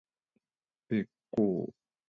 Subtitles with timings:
[0.87, 1.71] べっ甲